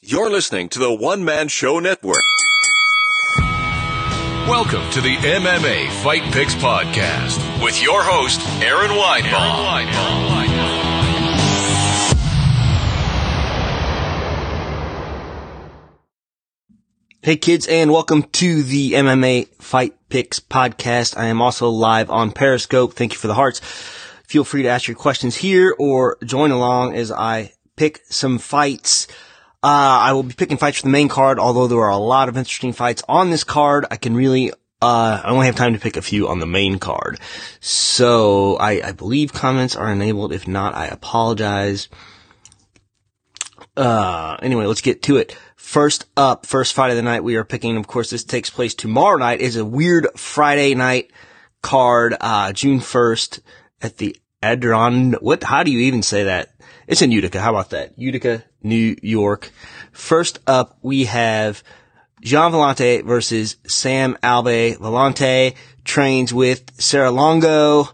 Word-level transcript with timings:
You're 0.00 0.30
listening 0.30 0.68
to 0.68 0.78
the 0.78 0.94
One 0.94 1.24
Man 1.24 1.48
Show 1.48 1.80
Network. 1.80 2.22
Welcome 4.46 4.88
to 4.92 5.00
the 5.00 5.16
MMA 5.16 5.90
Fight 6.04 6.22
Picks 6.32 6.54
Podcast 6.54 7.64
with 7.64 7.82
your 7.82 8.04
host, 8.04 8.40
Aaron 8.62 8.92
Weinbaum. 8.92 9.88
Hey 17.20 17.36
kids 17.36 17.66
and 17.66 17.90
welcome 17.90 18.22
to 18.22 18.62
the 18.62 18.92
MMA 18.92 19.48
Fight 19.56 19.96
Picks 20.10 20.38
podcast. 20.38 21.18
I 21.18 21.24
am 21.26 21.42
also 21.42 21.70
live 21.70 22.08
on 22.08 22.30
Periscope. 22.30 22.94
Thank 22.94 23.14
you 23.14 23.18
for 23.18 23.26
the 23.26 23.34
hearts. 23.34 23.58
Feel 24.28 24.44
free 24.44 24.62
to 24.62 24.68
ask 24.68 24.86
your 24.86 24.96
questions 24.96 25.34
here 25.34 25.74
or 25.76 26.18
join 26.24 26.52
along 26.52 26.94
as 26.94 27.10
I 27.10 27.54
pick 27.74 28.02
some 28.04 28.38
fights. 28.38 29.08
Uh, 29.60 29.98
I 30.02 30.12
will 30.12 30.22
be 30.22 30.34
picking 30.34 30.56
fights 30.56 30.78
for 30.78 30.84
the 30.84 30.90
main 30.90 31.08
card, 31.08 31.40
although 31.40 31.66
there 31.66 31.80
are 31.80 31.90
a 31.90 31.96
lot 31.96 32.28
of 32.28 32.36
interesting 32.36 32.72
fights 32.72 33.02
on 33.08 33.30
this 33.30 33.42
card. 33.42 33.86
I 33.90 33.96
can 33.96 34.14
really, 34.14 34.52
uh, 34.80 35.20
I 35.24 35.30
only 35.30 35.46
have 35.46 35.56
time 35.56 35.74
to 35.74 35.80
pick 35.80 35.96
a 35.96 36.02
few 36.02 36.28
on 36.28 36.38
the 36.38 36.46
main 36.46 36.78
card. 36.78 37.18
So 37.58 38.56
I, 38.56 38.88
I 38.88 38.92
believe 38.92 39.32
comments 39.32 39.74
are 39.74 39.90
enabled. 39.90 40.32
If 40.32 40.46
not, 40.46 40.76
I 40.76 40.86
apologize. 40.86 41.88
Uh, 43.76 44.36
anyway, 44.42 44.66
let's 44.66 44.80
get 44.80 45.02
to 45.02 45.16
it. 45.16 45.36
First 45.56 46.06
up, 46.16 46.46
first 46.46 46.72
fight 46.72 46.90
of 46.90 46.96
the 46.96 47.02
night 47.02 47.24
we 47.24 47.34
are 47.34 47.44
picking, 47.44 47.76
of 47.76 47.88
course, 47.88 48.10
this 48.10 48.22
takes 48.22 48.50
place 48.50 48.74
tomorrow 48.74 49.18
night, 49.18 49.40
is 49.40 49.56
a 49.56 49.64
weird 49.64 50.06
Friday 50.16 50.76
night 50.76 51.10
card, 51.62 52.16
uh, 52.20 52.52
June 52.52 52.78
1st 52.78 53.40
at 53.82 53.96
the 53.96 54.16
Adron, 54.42 55.20
what, 55.20 55.42
how 55.42 55.62
do 55.62 55.70
you 55.70 55.80
even 55.80 56.02
say 56.02 56.24
that? 56.24 56.50
It's 56.86 57.02
in 57.02 57.12
Utica. 57.12 57.40
How 57.40 57.50
about 57.50 57.70
that? 57.70 57.98
Utica, 57.98 58.44
New 58.62 58.96
York. 59.02 59.50
First 59.92 60.38
up, 60.46 60.78
we 60.80 61.04
have 61.06 61.62
Gian 62.22 62.52
Villante 62.52 63.04
versus 63.04 63.56
Sam 63.66 64.16
Alvey. 64.22 64.76
Villante 64.76 65.54
trains 65.84 66.32
with 66.32 66.70
Serra-Longo, 66.80 67.88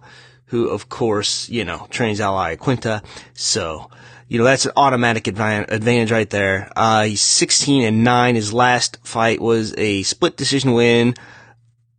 who 0.46 0.68
of 0.68 0.88
course, 0.88 1.48
you 1.48 1.64
know, 1.64 1.86
trains 1.90 2.20
Al 2.20 2.34
Iaquinta. 2.34 3.02
So, 3.32 3.90
you 4.28 4.38
know, 4.38 4.44
that's 4.44 4.66
an 4.66 4.72
automatic 4.76 5.26
advantage 5.26 6.12
right 6.12 6.28
there. 6.28 6.70
Uh, 6.76 7.04
he's 7.04 7.22
16 7.22 7.84
and 7.84 8.04
9. 8.04 8.34
His 8.34 8.52
last 8.52 8.98
fight 9.02 9.40
was 9.40 9.74
a 9.78 10.02
split 10.02 10.36
decision 10.36 10.72
win 10.72 11.14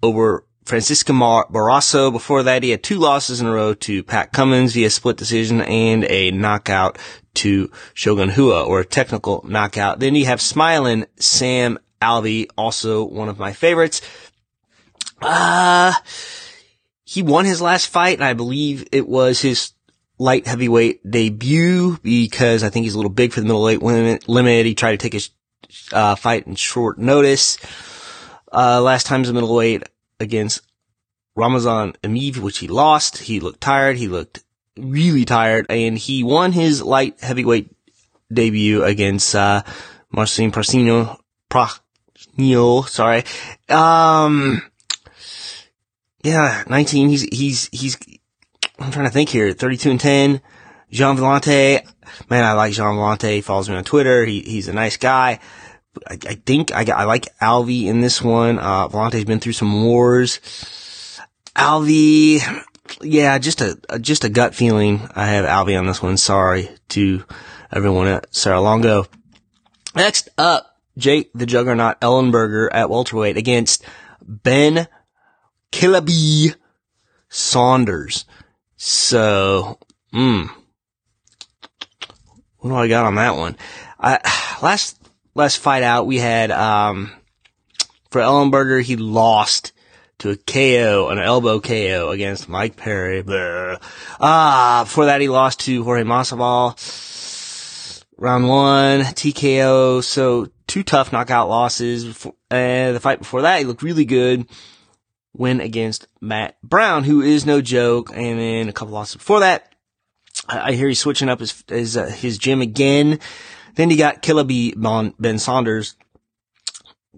over 0.04 0.46
Francisco 0.66 1.14
Barroso. 1.14 2.12
Before 2.12 2.44
that, 2.44 2.64
he 2.64 2.72
had 2.72 2.84
two 2.84 2.98
losses 2.98 3.40
in 3.40 3.48
a 3.48 3.54
row 3.54 3.74
to 3.76 4.04
Pat 4.04 4.34
Cummins 4.34 4.74
via 4.74 4.90
split 4.90 5.16
decision 5.16 5.62
and 5.62 6.04
a 6.06 6.32
knockout 6.32 6.98
to 7.36 7.72
Shogun 7.94 8.32
Rua 8.36 8.64
or 8.64 8.80
a 8.80 8.86
technical 8.86 9.46
knockout. 9.48 10.00
Then 10.00 10.16
you 10.16 10.26
have 10.26 10.42
smiling 10.42 11.06
Sam 11.18 11.78
Alvey, 12.02 12.48
also 12.58 13.06
one 13.06 13.30
of 13.30 13.38
my 13.38 13.54
favorites. 13.54 14.02
Uh, 15.22 15.94
he 17.06 17.22
won 17.22 17.46
his 17.46 17.62
last 17.62 17.88
fight 17.88 18.18
and 18.18 18.26
I 18.26 18.34
believe 18.34 18.88
it 18.92 19.08
was 19.08 19.42
his 19.42 19.74
light 20.18 20.48
heavyweight 20.48 21.10
debut 21.10 21.98
because 22.02 22.64
I 22.64 22.70
think 22.70 22.86
he's 22.86 22.96
a 22.96 22.98
little 22.98 23.12
big 23.12 23.34
for 23.34 23.42
the 23.42 23.46
middleweight 23.46 23.82
limit. 23.82 24.28
limit. 24.28 24.66
He 24.66 24.74
tried 24.74 24.92
to 24.92 24.98
take 24.98 25.14
his 25.14 25.30
uh, 25.92 26.16
fight 26.16 26.48
in 26.48 26.56
short 26.56 26.98
notice. 26.98 27.58
Uh, 28.52 28.82
last 28.82 29.06
time's 29.06 29.30
a 29.30 29.34
middleweight 29.34 29.84
against 30.20 30.62
Ramazan 31.36 31.94
Emeev, 32.04 32.38
which 32.38 32.60
he 32.60 32.68
lost. 32.68 33.20
He 33.20 33.40
looked 33.40 33.62
tired. 33.62 33.98
He 33.98 34.08
looked 34.08 34.44
really 34.78 35.26
tired 35.26 35.66
and 35.70 35.98
he 35.98 36.24
won 36.24 36.52
his 36.52 36.82
light 36.82 37.20
heavyweight 37.22 37.72
debut 38.32 38.84
against, 38.84 39.36
uh, 39.36 39.64
Marcin 40.12 40.52
Prasino, 40.52 41.20
Prasnio, 41.50 42.88
sorry. 42.88 43.24
Um, 43.70 44.62
yeah, 46.24 46.64
19, 46.68 47.10
he's, 47.10 47.24
he's, 47.24 47.70
he's, 47.72 47.98
I'm 48.80 48.92
trying 48.92 49.06
to 49.06 49.12
think 49.12 49.30
here, 49.30 49.52
32 49.52 49.92
and 49.92 50.00
10. 50.00 50.42
Gian 50.92 51.18
Villante, 51.18 51.86
man, 52.30 52.44
I 52.44 52.54
like 52.54 52.74
Gian 52.74 52.96
Villante. 52.96 53.36
He 53.36 53.42
follows 53.42 53.70
me 53.70 53.76
on 53.76 53.84
Twitter. 53.84 54.24
He, 54.26 54.42
he's 54.42 54.68
a 54.68 54.74
nice 54.74 54.96
guy. 54.96 55.40
I, 56.08 56.14
I 56.14 56.36
think 56.46 56.74
I, 56.74 56.86
I 56.92 57.04
like 57.06 57.28
Alvey 57.40 57.86
in 57.86 58.02
this 58.02 58.22
one. 58.22 58.60
Uh, 58.60 58.88
Villante's 58.88 59.26
been 59.26 59.40
through 59.40 59.54
some 59.54 59.84
wars. 59.84 60.40
Alvey, 61.56 62.42
yeah, 63.02 63.38
just 63.38 63.62
a, 63.62 63.78
just 64.00 64.24
a 64.24 64.30
gut 64.30 64.56
feeling. 64.56 65.08
I 65.16 65.28
have 65.28 65.46
Alvey 65.46 65.78
on 65.78 65.86
this 65.86 66.02
one. 66.02 66.18
Sorry 66.18 66.70
to 66.90 67.24
everyone 67.72 68.08
at 68.08 68.34
Serra-Longo. 68.36 69.06
Next 69.96 70.30
up, 70.38 70.76
Jake 70.98 71.32
the 71.34 71.46
Juggernaut 71.46 72.00
Ellenberger 72.02 72.68
at 72.72 72.90
welterweight 72.90 73.38
against 73.38 73.84
Ben 74.22 74.88
Killa 75.72 76.02
B 76.02 76.54
Saunders. 77.30 78.26
So, 78.78 79.80
hmm. 80.12 80.44
What 82.58 82.70
do 82.70 82.76
I 82.76 82.88
got 82.88 83.06
on 83.06 83.16
that 83.16 83.36
one? 83.36 83.58
I, 84.00 84.20
last, 84.62 85.00
last 85.36 85.58
fight 85.58 85.84
out, 85.84 86.08
we 86.08 86.18
had, 86.18 86.50
um, 86.50 87.12
for 88.10 88.22
Ellenberger, 88.22 88.82
he 88.82 88.96
lost 88.96 89.74
to 90.20 90.30
a 90.32 90.36
KO, 90.38 91.10
an 91.10 91.20
elbow 91.20 91.60
KO 91.60 92.10
against 92.12 92.50
Mike 92.50 92.78
Perry. 92.78 93.24
Ah, 94.20 94.84
before 94.86 95.06
that 95.06 95.22
he 95.22 95.28
lost 95.28 95.60
to 95.62 95.84
Jorge 95.84 96.04
Masvidal. 96.04 96.76
Round 98.18 98.48
one, 98.48 99.02
TKO. 99.02 100.02
So 100.02 100.48
two 100.68 100.84
tough 100.84 101.12
knockout 101.12 101.50
losses. 101.50 102.26
And 102.50 102.96
the 102.96 103.00
fight 103.02 103.20
before 103.20 103.42
that, 103.42 103.60
he 103.60 103.66
looked 103.66 103.84
really 103.84 104.06
good. 104.06 104.48
Win 105.34 105.60
against 105.60 106.08
Matt 106.22 106.56
Brown, 106.64 107.04
who 107.04 107.22
is 107.22 107.46
no 107.46 107.60
joke. 107.62 108.12
And 108.14 108.40
then 108.40 108.70
a 108.70 108.74
couple 108.74 108.94
losses 108.94 109.18
before 109.18 109.42
that. 109.42 109.74
I, 110.48 110.74
hear 110.74 110.88
he's 110.88 111.00
switching 111.00 111.28
up 111.28 111.40
his, 111.40 111.64
his, 111.68 111.98
uh, 111.98 112.06
his 112.06 112.38
gym 112.38 112.62
again. 112.62 113.20
Then 113.76 113.90
you 113.90 113.98
got 113.98 114.22
Killa 114.22 114.44
B 114.44 114.74
Ben 114.76 115.40
Saunders. 115.40 115.96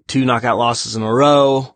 Two 0.06 0.24
knockout 0.24 0.58
losses 0.58 0.96
in 0.96 1.02
a 1.02 1.12
row 1.12 1.74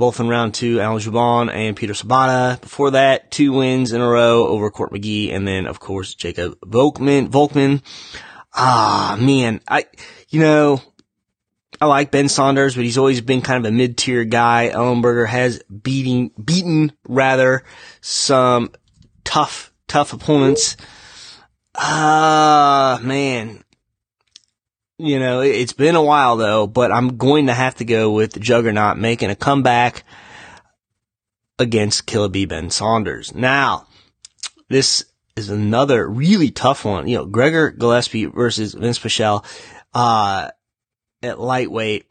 both 0.00 0.18
in 0.18 0.28
round 0.28 0.54
two, 0.54 0.80
Alan 0.80 0.98
Jouban 0.98 1.52
and 1.52 1.76
Peter 1.76 1.92
Sobotta. 1.92 2.58
Before 2.62 2.92
that, 2.92 3.30
two 3.30 3.52
wins 3.52 3.92
in 3.92 4.00
a 4.00 4.08
row 4.08 4.46
over 4.46 4.70
Court 4.70 4.92
McGee, 4.92 5.30
and 5.30 5.46
then, 5.46 5.66
of 5.66 5.78
course, 5.78 6.14
Jacob 6.14 6.58
Volkmann, 6.60 7.28
Volkmann. 7.28 7.82
Ah, 8.54 9.18
man, 9.20 9.60
I, 9.68 9.84
you 10.30 10.40
know, 10.40 10.80
I 11.82 11.84
like 11.84 12.10
Ben 12.10 12.30
Saunders, 12.30 12.74
but 12.74 12.84
he's 12.84 12.96
always 12.96 13.20
been 13.20 13.42
kind 13.42 13.64
of 13.64 13.70
a 13.70 13.76
mid-tier 13.76 14.24
guy. 14.24 14.70
Ellenberger 14.72 15.28
has 15.28 15.62
beating, 15.64 16.30
beaten, 16.42 16.92
rather, 17.06 17.62
some 18.00 18.72
tough, 19.22 19.70
tough 19.86 20.14
opponents. 20.14 20.78
Ah, 21.74 22.98
man, 23.02 23.62
you 25.00 25.18
know, 25.18 25.40
it's 25.40 25.72
been 25.72 25.94
a 25.94 26.02
while 26.02 26.36
though, 26.36 26.66
but 26.66 26.92
I'm 26.92 27.16
going 27.16 27.46
to 27.46 27.54
have 27.54 27.76
to 27.76 27.84
go 27.84 28.12
with 28.12 28.40
Juggernaut 28.40 28.98
making 28.98 29.30
a 29.30 29.34
comeback 29.34 30.04
against 31.58 32.06
Killa 32.06 32.28
B 32.28 32.44
Ben 32.44 32.70
Saunders. 32.70 33.34
Now, 33.34 33.86
this 34.68 35.04
is 35.36 35.48
another 35.48 36.06
really 36.06 36.50
tough 36.50 36.84
one. 36.84 37.08
You 37.08 37.18
know, 37.18 37.24
Gregor 37.24 37.70
Gillespie 37.70 38.26
versus 38.26 38.74
Vince 38.74 38.98
Pichel, 38.98 39.44
uh, 39.94 40.50
at 41.22 41.40
lightweight. 41.40 42.10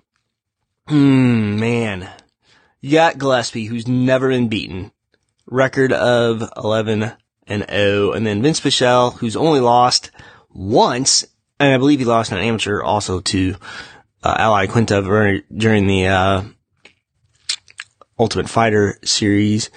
Hmm, 0.87 1.59
man. 1.59 2.09
You 2.81 2.91
got 2.93 3.19
Gillespie, 3.19 3.65
who's 3.65 3.87
never 3.87 4.29
been 4.29 4.47
beaten. 4.47 4.91
Record 5.45 5.93
of 5.93 6.43
11 6.57 7.11
and 7.45 7.65
0. 7.69 8.13
And 8.13 8.25
then 8.25 8.41
Vince 8.41 8.59
Pichel, 8.59 9.13
who's 9.17 9.35
only 9.35 9.59
lost 9.59 10.11
once 10.49 11.25
and 11.59 11.73
I 11.73 11.77
believe 11.77 11.99
he 11.99 12.05
lost 12.05 12.31
an 12.31 12.37
amateur 12.37 12.81
also 12.81 13.19
to 13.21 13.55
uh, 14.23 14.35
Al 14.37 14.53
Iaquinta 14.53 15.43
during 15.55 15.87
the 15.87 16.07
uh, 16.07 16.43
Ultimate 18.17 18.49
Fighter 18.49 18.99
series. 19.03 19.69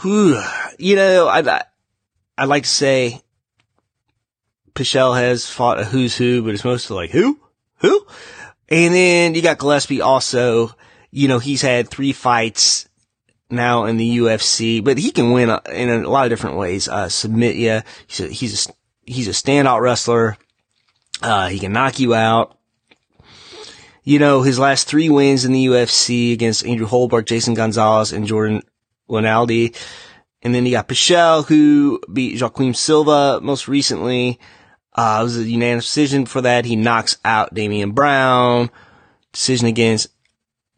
Whew. 0.00 0.42
You 0.78 0.96
know, 0.96 1.28
I 1.28 1.62
I'd 2.36 2.48
like 2.48 2.64
to 2.64 2.68
say 2.68 3.20
Pichel 4.74 5.16
has 5.16 5.48
fought 5.48 5.80
a 5.80 5.84
who's 5.84 6.16
who, 6.16 6.42
but 6.42 6.54
it's 6.54 6.64
mostly 6.64 6.96
like 6.96 7.10
who, 7.10 7.38
who, 7.76 8.06
and 8.68 8.94
then 8.94 9.34
you 9.34 9.42
got 9.42 9.58
Gillespie 9.58 10.00
also. 10.00 10.74
You 11.10 11.28
know, 11.28 11.38
he's 11.38 11.60
had 11.60 11.88
three 11.88 12.12
fights 12.12 12.88
now 13.50 13.84
in 13.84 13.98
the 13.98 14.18
UFC, 14.18 14.82
but 14.82 14.96
he 14.96 15.10
can 15.10 15.32
win 15.32 15.50
in 15.70 15.90
a 15.90 16.08
lot 16.08 16.24
of 16.24 16.30
different 16.30 16.56
ways. 16.56 16.88
Uh, 16.88 17.10
submit 17.10 17.56
you. 17.56 17.82
He's 18.06 18.20
a, 18.20 18.28
he's 18.28 18.66
a, 18.66 18.72
he's 19.04 19.28
a 19.28 19.32
standout 19.32 19.80
wrestler. 19.80 20.36
Uh, 21.20 21.48
he 21.48 21.58
can 21.58 21.72
knock 21.72 21.98
you 21.98 22.14
out. 22.14 22.56
You 24.04 24.18
know, 24.18 24.42
his 24.42 24.58
last 24.58 24.88
three 24.88 25.08
wins 25.08 25.44
in 25.44 25.52
the 25.52 25.66
UFC 25.66 26.32
against 26.32 26.66
Andrew 26.66 26.86
Holbrook, 26.86 27.26
Jason 27.26 27.54
Gonzalez, 27.54 28.12
and 28.12 28.26
Jordan 28.26 28.62
Rinaldi. 29.08 29.74
And 30.42 30.52
then 30.52 30.66
you 30.66 30.72
got 30.72 30.88
Pichel, 30.88 31.46
who 31.46 32.00
beat 32.12 32.40
Joaquim 32.40 32.74
Silva 32.74 33.40
most 33.40 33.68
recently. 33.68 34.40
Uh, 34.92 35.18
it 35.20 35.24
was 35.24 35.38
a 35.38 35.44
unanimous 35.44 35.86
decision 35.86 36.26
for 36.26 36.40
that. 36.40 36.64
He 36.64 36.74
knocks 36.74 37.16
out 37.24 37.54
Damien 37.54 37.92
Brown. 37.92 38.70
Decision 39.32 39.68
against 39.68 40.08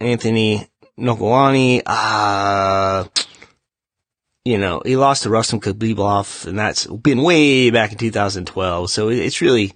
Anthony 0.01 0.69
Njokuani. 0.99 1.83
Uh, 1.87 3.05
you 4.45 4.59
know, 4.59 4.83
he 4.85 4.97
lost 4.97 5.23
to 5.23 5.31
Rustam 5.31 5.61
Khabibulov, 5.61 6.47
and 6.47 6.59
that's 6.59 6.87
been 6.87 7.23
way 7.23 7.71
back 7.71 7.93
in 7.93 7.99
2012. 7.99 8.91
So 8.91 9.09
it's 9.09 9.41
really, 9.41 9.73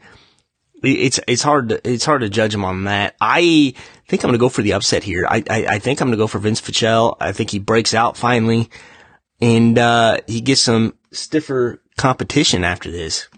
it's 0.83 1.19
it's 1.27 1.43
hard 1.43 1.71
to 1.71 1.91
it's 1.91 2.05
hard 2.05 2.21
to 2.21 2.29
judge 2.29 2.55
him 2.55 2.65
on 2.65 2.85
that. 2.85 3.17
I 3.21 3.75
think 4.07 4.23
I'm 4.23 4.29
going 4.29 4.39
to 4.39 4.39
go 4.39 4.51
for 4.51 4.63
the 4.63 4.75
upset 4.75 5.05
here. 5.05 5.27
I, 5.27 5.43
I, 5.49 5.67
I 5.67 5.79
think 5.79 6.01
I'm 6.01 6.09
going 6.09 6.19
to 6.19 6.23
go 6.23 6.27
for 6.27 6.39
Vince 6.39 6.61
Pichel. 6.61 7.17
I 7.19 7.33
think 7.33 7.51
he 7.51 7.59
breaks 7.59 7.95
out 7.95 8.17
finally, 8.17 8.69
and 9.41 9.79
uh, 9.79 10.19
he 10.27 10.43
gets 10.43 10.61
some 10.61 10.95
stiffer 11.13 11.81
competition 11.97 12.63
after 12.63 12.91
this. 12.91 13.29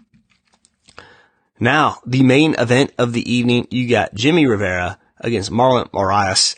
Now, 1.61 1.99
the 2.05 2.23
main 2.23 2.55
event 2.55 2.91
of 2.97 3.13
the 3.13 3.31
evening, 3.31 3.67
you 3.69 3.87
got 3.87 4.15
Jimmie 4.15 4.47
Rivera 4.47 4.99
against 5.19 5.51
Marlon 5.51 5.89
Moraes. 5.91 6.55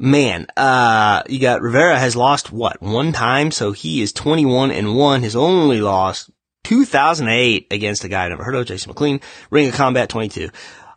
Man, 0.00 0.46
uh, 0.56 1.22
you 1.28 1.40
got 1.40 1.60
Rivera 1.60 1.98
has 1.98 2.14
lost 2.14 2.52
what 2.52 2.80
one 2.80 3.12
time, 3.12 3.50
so 3.50 3.72
he 3.72 4.00
is 4.00 4.12
21 4.12 4.70
and 4.70 4.96
one. 4.96 5.22
His 5.22 5.34
only 5.34 5.80
loss 5.80 6.30
2008 6.64 7.66
against 7.72 8.04
a 8.04 8.08
guy 8.08 8.26
I 8.26 8.28
never 8.28 8.44
heard 8.44 8.54
of, 8.54 8.66
Jason 8.66 8.90
McLean. 8.90 9.20
Ring 9.50 9.68
of 9.68 9.74
Combat 9.74 10.08
22. 10.08 10.50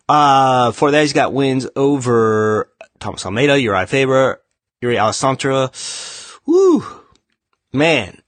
Uh, 0.07 0.71
for 0.71 0.91
that, 0.91 1.01
he's 1.01 1.13
got 1.13 1.33
wins 1.33 1.65
over 1.75 2.71
Thomas 2.99 3.25
Almeida, 3.25 3.59
Uri 3.59 3.87
Faber, 3.87 4.41
Yuri 4.81 4.99
Alessandra. 4.99 5.71
Woo! 6.45 6.83
Man. 7.73 8.21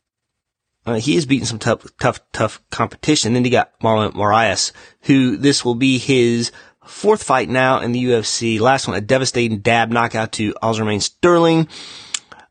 Uh, 0.86 0.96
he 0.96 1.16
has 1.16 1.26
beaten 1.26 1.46
some 1.46 1.60
tough, 1.60 1.86
tough, 2.00 2.20
tough 2.34 2.62
competition. 2.70 3.34
Then 3.34 3.46
he 3.46 3.50
got 3.50 3.78
Marlon 3.80 4.14
Moraes, 4.14 4.72
who 5.02 5.38
this 5.38 5.64
will 5.64 5.76
be 5.76 5.98
his 5.98 6.52
fourth 6.86 7.24
fight 7.24 7.50
now 7.50 7.80
in 7.80 7.92
the 7.92 8.04
UFC. 8.04 8.60
Last 8.60 8.88
one, 8.88 8.98
a 8.98 9.02
devastating 9.02 9.60
dab 9.60 9.90
knockout 9.90 10.34
to 10.34 10.54
Aljamain 10.62 11.02
Sterling. 11.02 11.68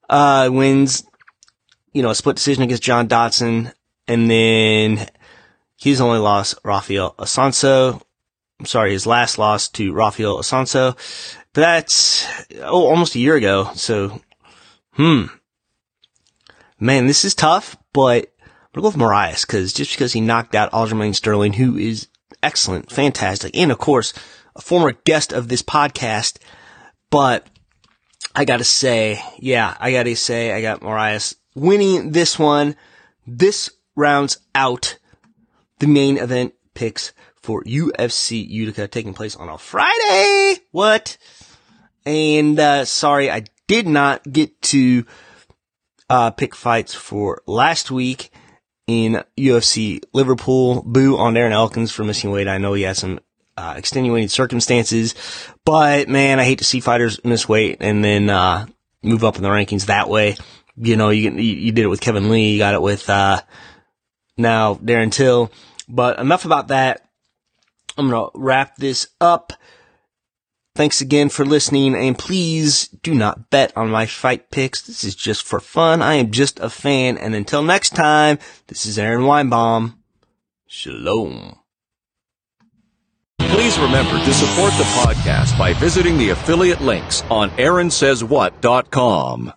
Uh, 0.08 0.50
wins, 0.52 1.04
you 1.92 2.02
know, 2.02 2.10
a 2.10 2.14
split 2.14 2.36
decision 2.36 2.62
against 2.62 2.82
John 2.82 3.06
Dodson. 3.06 3.72
And 4.08 4.30
then 4.30 5.08
his 5.76 6.00
only 6.00 6.18
loss, 6.18 6.54
Rafael 6.64 7.14
Assunção. 7.18 8.02
I'm 8.60 8.66
sorry, 8.66 8.92
his 8.92 9.06
last 9.06 9.38
loss 9.38 9.68
to 9.70 9.92
Rafael. 9.92 10.42
But 10.42 10.96
that's, 11.60 12.26
oh, 12.60 12.86
almost 12.86 13.14
a 13.14 13.18
year 13.18 13.36
ago. 13.36 13.70
So, 13.74 14.20
hmm. 14.92 15.24
Man, 16.78 17.06
this 17.06 17.24
is 17.24 17.34
tough, 17.34 17.76
but 17.92 18.32
I'm 18.74 18.80
gonna 18.80 18.82
go 18.82 18.88
with 18.88 18.96
Moraes, 18.96 19.46
cause 19.46 19.72
just 19.72 19.92
because 19.92 20.12
he 20.12 20.20
knocked 20.20 20.54
out 20.54 20.72
Aljamain 20.72 21.14
Sterling, 21.14 21.52
who 21.52 21.76
is 21.76 22.08
excellent, 22.42 22.90
fantastic, 22.90 23.56
and 23.56 23.72
of 23.72 23.78
course, 23.78 24.12
a 24.54 24.60
former 24.60 24.92
guest 24.92 25.32
of 25.32 25.48
this 25.48 25.62
podcast, 25.62 26.38
but 27.10 27.46
I 28.34 28.44
gotta 28.44 28.64
say, 28.64 29.22
yeah, 29.38 29.76
I 29.78 29.92
gotta 29.92 30.16
say, 30.16 30.52
I 30.52 30.62
got 30.62 30.80
Moraes 30.80 31.34
winning 31.54 32.12
this 32.12 32.38
one. 32.38 32.76
This 33.26 33.70
rounds 33.94 34.38
out 34.54 34.98
the 35.78 35.86
main 35.86 36.16
event 36.16 36.54
picks 36.74 37.12
for 37.42 37.62
UFC 37.64 38.48
Utica 38.48 38.88
taking 38.88 39.14
place 39.14 39.36
on 39.36 39.48
a 39.48 39.58
Friday. 39.58 40.60
What? 40.70 41.18
And, 42.06 42.58
uh, 42.58 42.84
sorry, 42.84 43.30
I 43.30 43.44
did 43.66 43.86
not 43.86 44.22
get 44.30 44.60
to, 44.62 45.04
uh, 46.08 46.30
pick 46.30 46.54
fights 46.54 46.94
for 46.94 47.42
last 47.46 47.90
week 47.90 48.30
in 48.86 49.22
UFC 49.38 50.02
Liverpool. 50.12 50.82
Boo 50.82 51.16
on 51.16 51.34
Darren 51.34 51.52
Elkins 51.52 51.92
for 51.92 52.04
missing 52.04 52.30
weight. 52.30 52.48
I 52.48 52.58
know 52.58 52.74
he 52.74 52.82
had 52.82 52.96
some, 52.96 53.20
uh, 53.56 53.74
extenuating 53.76 54.28
circumstances, 54.28 55.14
but 55.64 56.08
man, 56.08 56.40
I 56.40 56.44
hate 56.44 56.58
to 56.58 56.64
see 56.64 56.80
fighters 56.80 57.20
miss 57.24 57.48
weight 57.48 57.78
and 57.80 58.04
then, 58.04 58.30
uh, 58.30 58.66
move 59.02 59.24
up 59.24 59.36
in 59.36 59.42
the 59.42 59.48
rankings 59.48 59.86
that 59.86 60.08
way. 60.08 60.36
You 60.76 60.96
know, 60.96 61.10
you, 61.10 61.30
you 61.32 61.72
did 61.72 61.84
it 61.84 61.88
with 61.88 62.00
Kevin 62.00 62.30
Lee, 62.30 62.52
you 62.52 62.58
got 62.58 62.74
it 62.74 62.82
with, 62.82 63.08
uh, 63.10 63.40
now 64.36 64.74
Darren 64.76 65.12
Till. 65.12 65.50
But 65.88 66.18
enough 66.18 66.44
about 66.44 66.68
that. 66.68 67.02
I'm 67.98 68.10
to 68.10 68.30
wrap 68.34 68.76
this 68.76 69.08
up. 69.20 69.52
Thanks 70.74 71.02
again 71.02 71.28
for 71.28 71.44
listening 71.44 71.94
and 71.94 72.18
please 72.18 72.88
do 73.02 73.14
not 73.14 73.50
bet 73.50 73.76
on 73.76 73.90
my 73.90 74.06
fight 74.06 74.50
picks. 74.50 74.80
This 74.80 75.04
is 75.04 75.14
just 75.14 75.44
for 75.44 75.60
fun. 75.60 76.00
I 76.00 76.14
am 76.14 76.30
just 76.30 76.58
a 76.60 76.70
fan. 76.70 77.18
And 77.18 77.34
until 77.34 77.62
next 77.62 77.90
time, 77.90 78.38
this 78.68 78.86
is 78.86 78.98
Aaron 78.98 79.20
Weinbaum. 79.22 79.98
Shalom. 80.66 81.58
Please 83.38 83.78
remember 83.78 84.18
to 84.18 84.32
support 84.32 84.72
the 84.78 84.84
podcast 84.84 85.58
by 85.58 85.74
visiting 85.74 86.16
the 86.16 86.30
affiliate 86.30 86.80
links 86.80 87.22
on 87.30 87.50
aaronsayswhat.com. 87.50 89.52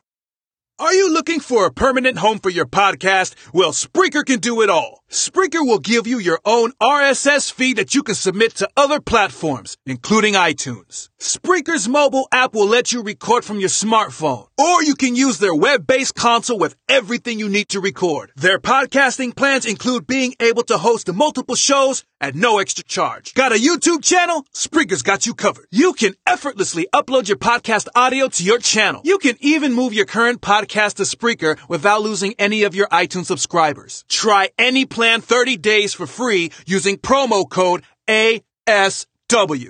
Are 0.78 0.94
you 0.94 1.14
looking 1.14 1.40
for 1.40 1.66
a 1.66 1.72
permanent 1.72 2.18
home 2.18 2.40
for 2.40 2.50
your 2.50 2.66
podcast? 2.66 3.34
Well, 3.54 3.72
Spreaker 3.72 4.26
can 4.26 4.42
do 4.42 4.62
it 4.62 4.70
all. 4.70 5.05
Spreaker 5.16 5.66
will 5.66 5.80
give 5.80 6.08
you 6.08 6.20
your 6.20 6.42
own 6.44 6.74
RSS 6.74 7.50
feed 7.50 7.78
that 7.78 7.96
you 7.96 8.04
can 8.04 8.16
submit 8.16 8.56
to 8.56 8.70
other 8.76 9.00
platforms, 9.00 9.78
including 9.86 10.34
iTunes. 10.34 11.08
Spreaker's 11.18 11.88
mobile 11.88 12.28
app 12.34 12.54
will 12.54 12.68
let 12.68 12.92
you 12.92 13.02
record 13.02 13.46
from 13.46 13.62
your 13.62 13.70
smartphone, 13.70 14.50
or 14.60 14.84
you 14.84 14.94
can 14.94 15.16
use 15.16 15.40
their 15.40 15.56
web-based 15.56 16.16
console 16.16 16.60
with 16.60 16.76
everything 16.90 17.40
you 17.40 17.48
need 17.48 17.70
to 17.70 17.80
record. 17.80 18.34
Their 18.36 18.60
podcasting 18.60 19.34
plans 19.34 19.66
include 19.66 20.06
being 20.06 20.36
able 20.42 20.64
to 20.64 20.78
host 20.78 21.12
multiple 21.14 21.56
shows 21.56 22.04
at 22.20 22.36
no 22.36 22.60
extra 22.60 22.84
charge. 22.84 23.34
Got 23.34 23.54
a 23.54 23.56
YouTube 23.56 24.04
channel? 24.04 24.46
Spreaker's 24.54 25.02
got 25.02 25.26
you 25.26 25.34
covered. 25.34 25.68
You 25.72 25.94
can 25.94 26.16
effortlessly 26.28 26.88
upload 26.94 27.30
your 27.30 27.38
podcast 27.38 27.88
audio 27.96 28.28
to 28.28 28.44
your 28.44 28.60
channel. 28.60 29.02
You 29.06 29.18
can 29.18 29.38
even 29.40 29.74
move 29.74 29.94
your 29.94 30.06
current 30.06 30.42
podcast 30.42 30.96
to 30.96 31.04
Spreaker 31.04 31.58
without 31.70 32.02
losing 32.02 32.36
any 32.38 32.64
of 32.64 32.76
your 32.76 32.88
iTunes 32.88 33.26
subscribers. 33.26 34.04
Try 34.10 34.50
any 34.58 34.86
plan 35.06 35.22
30 35.22 35.58
days 35.58 35.94
for 35.94 36.08
free 36.08 36.52
using 36.66 36.98
promo 36.98 37.48
code 37.48 37.84
ASW. 38.08 39.70